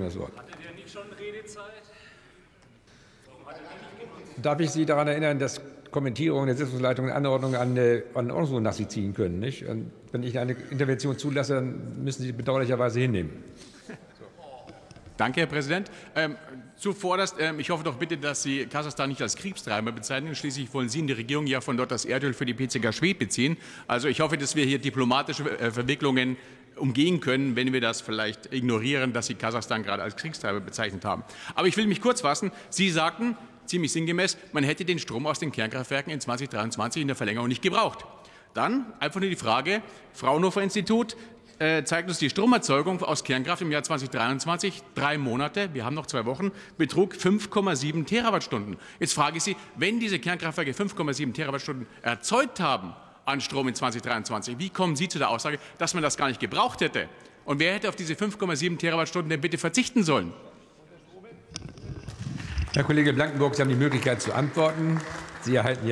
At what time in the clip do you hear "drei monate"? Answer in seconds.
44.96-45.72